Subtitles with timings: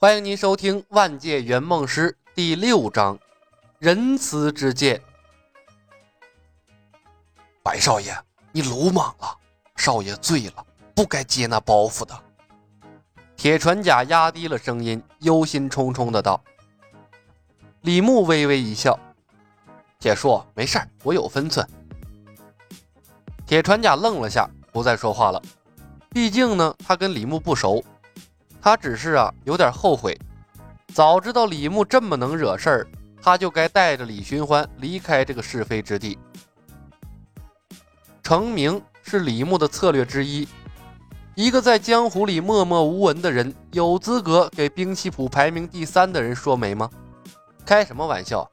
[0.00, 3.16] 欢迎您收听《万界圆梦师》第六章
[3.80, 4.96] 《仁慈之剑》。
[7.64, 8.16] 白少爷，
[8.52, 9.36] 你鲁莽了，
[9.74, 10.64] 少爷醉了，
[10.94, 12.16] 不该接那包袱的。
[13.36, 16.40] 铁船甲压低了声音，忧心忡忡的道。
[17.80, 18.96] 李牧微微一笑
[19.98, 21.68] ：“铁叔，没事，我有分寸。”
[23.44, 25.42] 铁船甲愣了下，不再说话了。
[26.10, 27.84] 毕竟呢，他跟李牧不熟。
[28.60, 30.18] 他只是啊，有点后悔，
[30.92, 32.86] 早知道李牧这么能惹事儿，
[33.22, 36.18] 他就该带着李寻欢离开这个是非之地。
[38.22, 40.46] 成名是李牧的策略之一，
[41.34, 46.90] 一个在江湖里默默无闻的人，有资格给兵器谱排名第三的人说媒吗？
[47.64, 48.50] 开什么玩笑！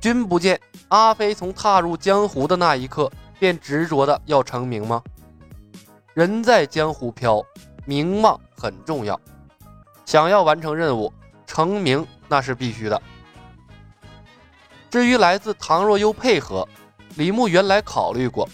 [0.00, 0.58] 君不见
[0.88, 5.02] 阿飞从踏入江湖的那一刻便执着的要成名吗？
[6.14, 7.44] 人在江湖飘。
[7.86, 9.20] 名望很重要，
[10.04, 11.12] 想要完成任务，
[11.46, 13.00] 成名那是必须的。
[14.90, 16.68] 至于来自唐若幽配合，
[17.16, 18.48] 李牧原来考虑过，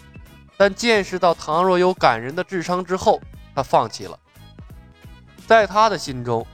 [0.56, 3.20] 但见识到唐若幽感人的智商之后，
[3.54, 4.18] 他放弃了。
[5.46, 6.46] 在他的心中，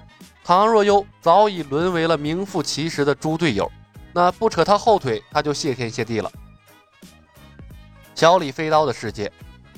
[0.43, 3.71] 唐若幽早已沦为了名副其实的猪队友，
[4.13, 6.33] 那不扯他后腿，他就谢天谢地了。
[8.15, 9.31] 小李飞刀的世界，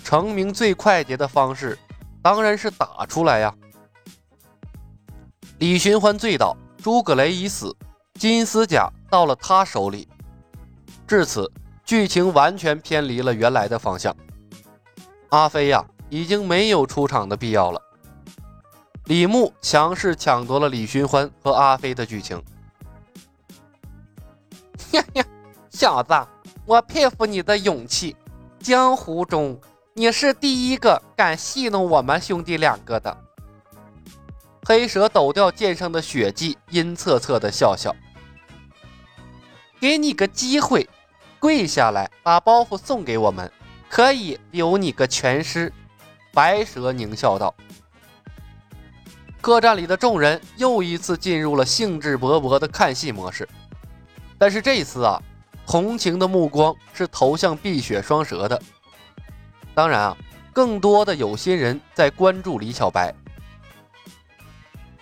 [0.05, 1.77] 成名最快捷的方式。
[2.22, 3.52] 当然是打出来呀！
[5.59, 7.77] 李寻欢醉倒，诸葛雷已死，
[8.14, 10.09] 金丝甲到了他手里。
[11.05, 11.51] 至此，
[11.84, 14.17] 剧情完全偏离了原来的方向。
[15.31, 17.83] 阿飞呀，已经没有出场的必要了。
[19.06, 22.41] 李牧强势抢夺了李寻欢和阿飞的剧情。
[25.70, 26.14] 小子，
[26.67, 28.14] 我佩服你的勇气。
[28.61, 29.61] 江湖中。
[29.95, 33.17] 你是第一个敢戏弄我们兄弟两个的。
[34.69, 37.97] 黑蛇抖掉剑上的血迹，阴恻恻的笑笑。
[39.80, 40.86] 给你个机会，
[41.38, 43.51] 跪下来把包袱送给我们，
[43.89, 45.73] 可以留你个全尸。
[46.34, 47.55] 白蛇狞笑道。
[49.40, 53.48] 客栈里的众人又一次进入了兴致勃勃的看戏模式，
[54.36, 55.18] 但是这次啊，
[55.67, 58.61] 同情的目光是投向碧血双蛇的。
[59.74, 60.17] 当然啊，
[60.52, 63.14] 更多的有心人在关注李小白。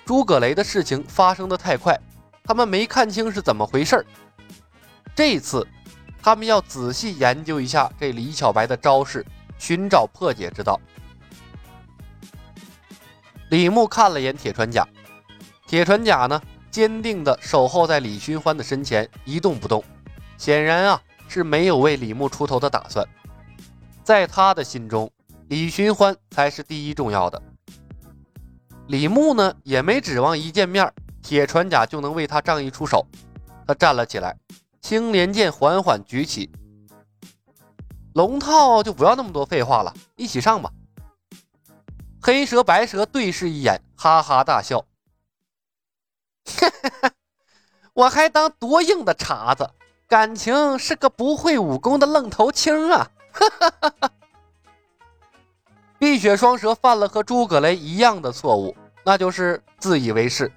[0.06, 2.00] 诸葛雷的事情发生的太快，
[2.44, 4.06] 他们没看清是怎么回事
[5.16, 5.66] 这次，
[6.22, 9.26] 他们要仔细研究一下这李小白的招式，
[9.58, 10.80] 寻找破解之道。
[13.50, 14.86] 李牧看了眼铁船甲，
[15.66, 16.40] 铁船甲呢，
[16.70, 19.82] 坚定地守候在李寻欢的身前，一动不动，
[20.38, 23.04] 显然啊，是没有为李牧出头的打算。
[24.04, 25.10] 在他的心中，
[25.48, 27.42] 李寻欢才是第一重要的。
[28.88, 30.92] 李牧呢，也没指望一见面，
[31.22, 33.04] 铁船甲就能为他仗义出手。
[33.66, 34.36] 他站了起来，
[34.80, 36.48] 青莲剑缓缓举起。
[38.14, 40.70] 龙套就不要那么多废话了，一起上吧。
[42.22, 44.78] 黑蛇白蛇对视一眼，哈哈大笑。
[46.44, 47.10] 哈哈哈，
[47.92, 49.68] 我还当多硬的茬子，
[50.06, 53.10] 感情是个不会武功的愣头青啊！
[53.32, 53.94] 哈哈哈！
[54.00, 54.12] 哈
[55.98, 60.50] 碧血双蛇犯了和诸葛雷一样的错误，那就是自以为是。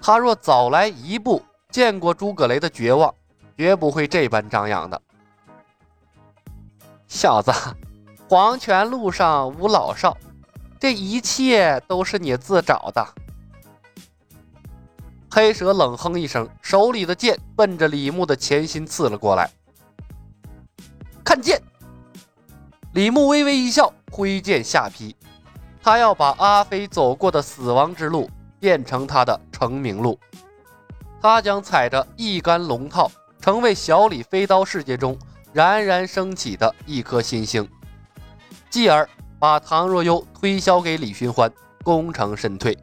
[0.00, 3.14] 他若早来一步，见过诸葛雷的绝望，
[3.56, 5.00] 绝不会这般张扬的。
[7.08, 7.52] 小子，
[8.28, 10.16] 黄泉路上无老少，
[10.78, 13.06] 这一切都是你自找的。
[15.30, 19.50] 黑蛇冷哼一声，手里的剑奔着李牧的前心刺了过来。
[21.22, 21.60] 看剑！
[22.98, 25.14] 李牧微微一笑，挥剑下劈。
[25.80, 28.28] 他要把阿飞走过的死亡之路
[28.58, 30.18] 变成他的成名路。
[31.22, 33.08] 他将踩着一杆龙套，
[33.40, 35.16] 成为小李飞刀世界中
[35.52, 37.68] 冉冉升起的一颗新星，
[38.68, 41.48] 继而把唐若幽推销给李寻欢，
[41.84, 42.76] 功成身退。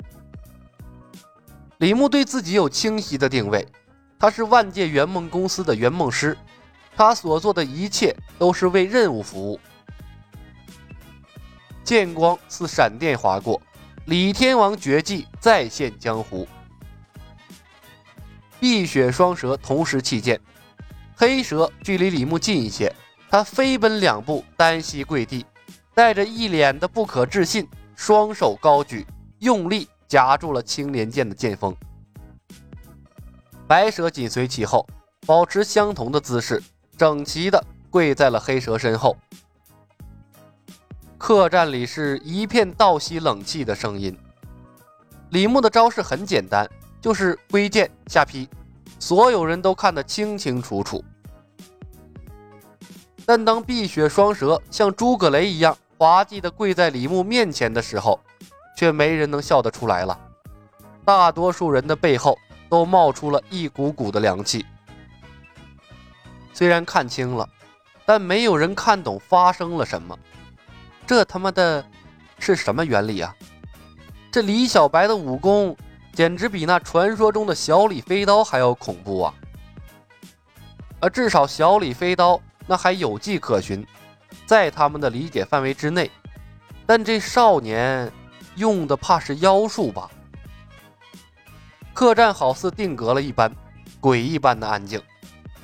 [1.79, 3.68] 李牧对自己有清晰的定位，
[4.18, 6.38] 他是万界圆梦公司的圆梦师，
[6.96, 9.59] 他所做的一切都是为任务服务。
[11.85, 13.61] 剑光似闪电划过，
[14.05, 16.47] 李天王绝技再现江湖。
[18.59, 20.41] 碧血双蛇同时弃剑，
[21.16, 22.91] 黑蛇距离李牧近一些，
[23.29, 25.46] 他飞奔两步，单膝跪地，
[25.93, 29.05] 带着一脸的不可置信，双手高举，
[29.40, 31.76] 用力夹住了青莲剑的剑锋。
[33.67, 34.87] 白蛇紧随其后，
[35.28, 36.64] 保持相同的姿势，
[36.97, 39.16] 整齐的跪在了黑蛇身后。
[41.27, 44.16] 客栈里是一片倒吸冷气的声音。
[45.29, 46.69] 李牧的招式很简单，
[47.01, 48.47] 就是挥剑下劈，
[48.99, 51.03] 所有人都看得清清楚楚。
[53.25, 58.19] 但当碧血双蛇像诸葛雷一样滑稽地跪在李牧面前的时候，
[58.77, 60.16] 却没人能笑得出来了。
[61.03, 62.37] 大多数人的背后
[62.69, 64.63] 都冒出了一股股的凉气。
[66.53, 67.49] 虽然看清了，
[68.05, 70.16] 但没有人看懂发生了什么。
[71.07, 71.85] 这他妈的
[72.40, 73.35] 是什么原理啊？
[74.31, 75.75] 这李小白的武功
[76.13, 79.34] 简直比那传说中的小李飞刀还要恐怖啊！
[80.99, 83.85] 而至少小李飞刀那还有迹可循，
[84.46, 86.09] 在他们的理解范围之内。
[86.85, 88.11] 但这少年
[88.55, 90.09] 用的怕是妖术吧？
[91.93, 93.51] 客栈好似定格了一般，
[93.99, 95.01] 鬼一般的安静，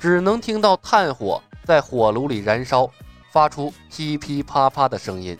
[0.00, 2.90] 只能听到炭火在火炉里燃烧。
[3.32, 5.38] 发出噼噼啪啪的声音，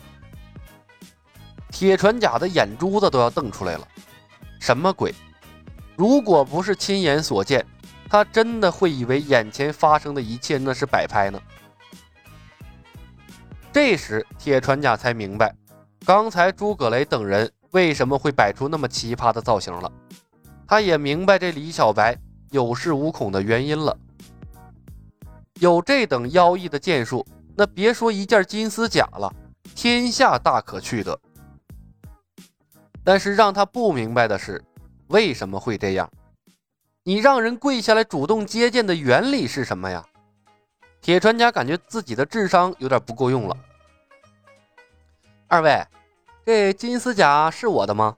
[1.71, 3.87] 铁船甲的眼珠子都要瞪出来了。
[4.59, 5.15] 什么鬼？
[5.95, 7.63] 如果不是亲眼所见，
[8.09, 11.39] 他真的会以为眼前发生的一切那是摆拍呢。
[13.71, 15.55] 这时，铁船甲才明白，
[16.07, 19.93] 刚才诸葛雷等人为什么会摆出那么奇葩的造型了。
[20.67, 22.17] 他也明白这李小白
[22.53, 23.95] 有恃无恐的原因了。
[25.61, 27.27] 有这等妖异的剑术。
[27.57, 29.33] 那别说一件金丝甲了，
[29.75, 31.19] 天下大可去得。
[33.05, 34.63] 但是让他不明白的是，
[35.09, 36.11] 为什么会这样？
[37.05, 40.07] 你让人跪下来主动接见的原理是什么呀？
[41.01, 43.57] 铁船家感觉自己的智商有点不够用了。
[45.49, 45.85] 二位，
[46.47, 48.17] 这金丝甲是我的吗？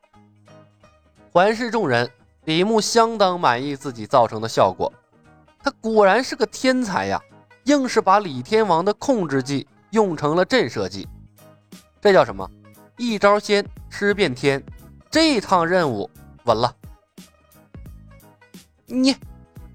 [1.33, 2.09] 环视众人，
[2.45, 4.93] 李牧相当满意自己造成的效果，
[5.63, 7.21] 他果然是个天才呀！
[7.65, 11.09] 硬是把李天王的控制技用成了震慑技，
[12.01, 12.49] 这叫什么？
[12.99, 14.63] 一招鲜吃遍天。
[15.11, 16.11] 这趟任务
[16.45, 16.75] 稳了。
[18.87, 19.17] 你，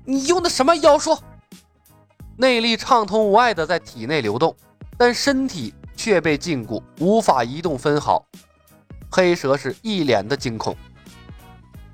[0.05, 1.17] 你用的什么妖术？
[2.37, 4.55] 内力畅通无碍的在体内流动，
[4.97, 8.23] 但身体却被禁锢，无法移动分毫。
[9.09, 10.75] 黑蛇是一脸的惊恐。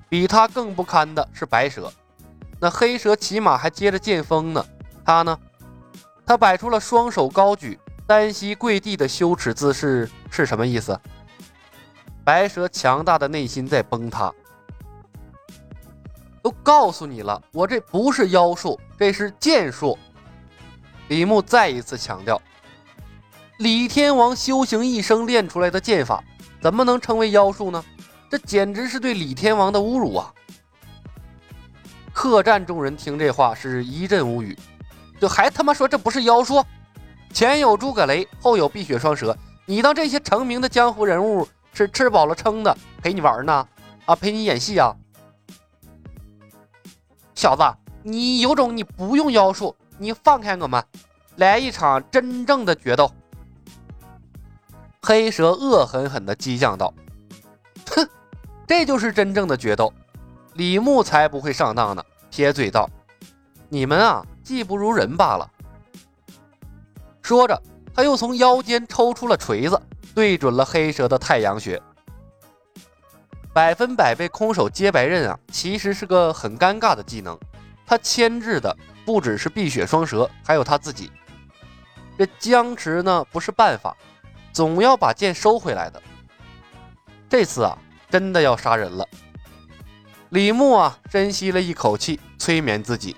[0.09, 1.91] 比他更不堪的是白蛇，
[2.59, 4.65] 那黑蛇起码还接着剑锋呢，
[5.05, 5.39] 他呢？
[6.25, 10.99] 他摆出了双手高举、单膝跪地的羞耻姿势，是什么意思？
[12.23, 14.33] 白蛇强大的内心在崩塌。
[16.41, 19.97] 都告诉你了，我这不是妖术，这是剑术。
[21.07, 22.41] 李牧再一次强调：
[23.57, 26.23] 李天王修行一生练出来的剑法，
[26.61, 27.83] 怎么能称为妖术呢？
[28.29, 30.33] 这简直是对李天王的侮辱啊！
[32.11, 34.57] 客栈众人听这话是一阵无语。
[35.19, 36.63] 就还他妈说这不是妖术？
[37.33, 43.67] 前有诸葛雷，后有碧血双蛇，你当这些成名的江湖人物是吃饱了撑的陪你玩呢？
[44.05, 44.95] 啊，陪你演戏啊？
[47.33, 47.63] 小子，
[48.03, 50.83] 你有种，你不用妖术，你放开我们，
[51.35, 53.11] 来一场真正的决斗！
[55.01, 56.93] 黑蛇恶狠狠地激将道
[57.91, 58.07] ：“哼，
[58.65, 59.93] 这就是真正的决斗！”
[60.53, 62.89] 李牧才不会上当呢，撇嘴道
[63.69, 65.51] ：“你们啊！”技不如人罢了。
[67.21, 67.61] 说着，
[67.93, 69.81] 他又从腰间抽出了锤子，
[70.13, 71.81] 对准了黑蛇的太阳穴。
[73.51, 77.37] 百分百被空手接白刃啊，其实是个很尴尬的技能。
[77.87, 78.75] 他牵制的
[79.05, 81.11] 不只是碧血双蛇，还有他自己。
[82.17, 83.95] 这僵持呢不是办法，
[84.53, 86.01] 总要把剑收回来的。
[87.27, 87.77] 这次啊，
[88.09, 89.07] 真的要杀人了。
[90.29, 93.15] 李牧啊，深吸了一口气，催眠自己。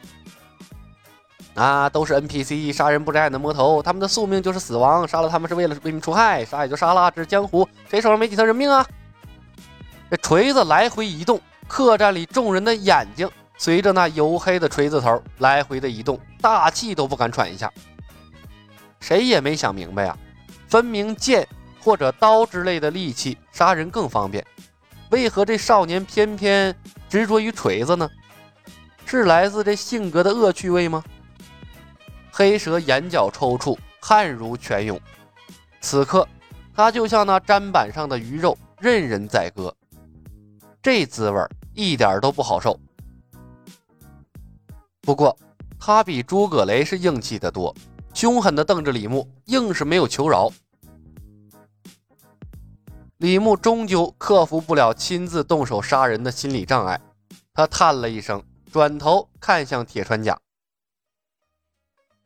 [1.57, 8.85] 啊，都是 NPC，杀人不眨眼的魔头，他们的宿命就是死亡，杀了他们是为了为民除害，杀也就杀了，这是江湖，谁手上没几条人命啊？
[10.11, 17.71] 这锤子来回移动，客栈里众人的眼睛随着那黝黑的锤子头来回的移动，大气都不敢喘一下。
[18.99, 20.15] 谁也没想明白呀，
[20.67, 21.47] 分明剑
[21.79, 24.45] 或者刀之类的利器杀人更方便，
[25.09, 26.75] 为何这少年偏偏
[27.09, 28.07] 执着于锤子呢？
[29.07, 31.03] 是来自这性格的恶趣味吗？
[32.37, 35.01] 黑蛇眼角抽搐，汗如泉涌。
[35.81, 36.27] 此刻，
[36.71, 39.75] 他就像那砧板上的鱼肉，任人宰割。
[40.79, 41.41] 这滋味
[41.73, 42.79] 一点都不好受。
[45.01, 45.35] 不过，
[45.79, 47.75] 他比诸葛雷是硬气的多，
[48.13, 50.51] 凶狠地瞪着李牧，硬是没有求饶。
[53.17, 57.01] 李牧终究克服不了亲自动手杀人的心理障碍，
[57.55, 60.39] 他叹了一声，转头看向铁川甲。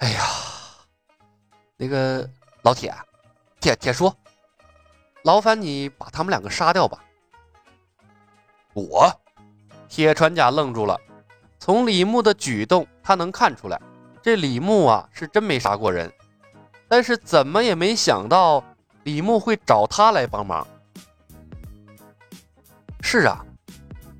[0.01, 0.25] 哎呀，
[1.77, 2.27] 那个
[2.63, 2.91] 老铁，
[3.59, 4.11] 铁铁叔，
[5.23, 7.03] 劳烦你把他们两个杀掉吧。
[8.73, 9.07] 我，
[9.87, 10.99] 铁船甲愣住了。
[11.59, 13.79] 从李牧的举动，他能看出来，
[14.23, 16.11] 这李牧啊是真没杀过人，
[16.87, 18.63] 但是怎么也没想到
[19.03, 20.65] 李牧会找他来帮忙。
[23.01, 23.45] 是啊，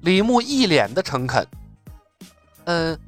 [0.01, 1.43] 李牧一脸的诚恳。
[2.65, 2.99] 嗯，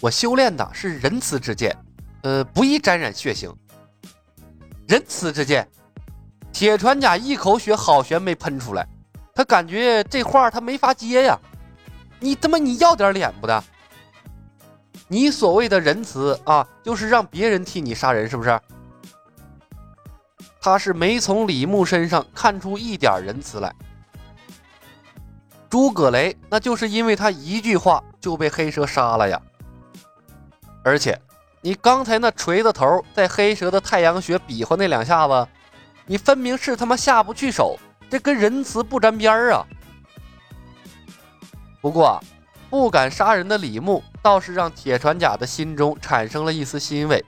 [0.00, 1.76] 我修炼的是仁慈之剑，
[2.22, 3.54] 呃，不易沾染血腥。
[4.86, 5.68] 仁慈之剑，
[6.52, 8.86] 铁船甲一口血好悬没喷出来，
[9.34, 11.38] 他感觉这话他没法接呀。
[12.20, 13.62] 你他妈你要点脸不的？
[15.06, 18.60] 你所谓的仁慈啊，就是让别人替你杀人，是不是？
[20.60, 23.72] 他是没从李牧身上看出一点仁慈来。
[25.70, 29.40] 诸葛雷那就是因为他一句话就被黑蛇杀了呀。
[30.82, 31.18] 而且
[31.60, 35.48] 你刚才那锤子头在黑蛇的太阳穴比划那两下子，
[36.06, 39.66] 你分明是他妈下不去手，这跟仁慈不沾边儿啊。
[41.80, 42.22] 不过，
[42.70, 47.24] 不敢杀人的李牧倒是让铁船甲的心中产生了一丝欣慰。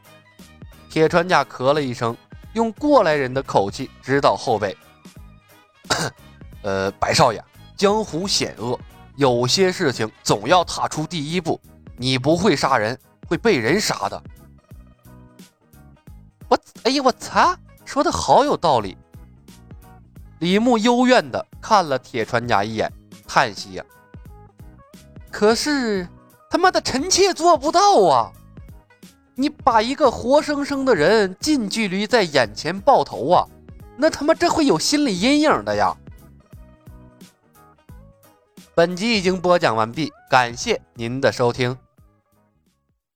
[0.89, 2.17] 铁船甲咳了一声，
[2.53, 4.77] 用过来人的口气指导后辈
[6.63, 7.43] ：“呃，白少爷，
[7.77, 8.79] 江湖险恶，
[9.17, 11.61] 有些事情总要踏出第一步。
[11.97, 12.99] 你不会杀人，
[13.31, 14.21] 会被人杀的。”
[16.51, 18.99] 我，哎呀，我擦，说的好有道理。
[20.41, 22.93] 李牧幽怨的看了铁船甲一眼，
[23.29, 23.85] 叹息呀。
[25.31, 26.09] 可是，
[26.51, 28.33] 他妈的，臣妾做不到啊！
[29.37, 33.47] 你把一个活生生的人近距离在眼前爆头啊，
[33.97, 35.97] 那他妈这会有心理阴影的呀！
[38.75, 41.79] 本集已经播讲完毕，感谢您的收听。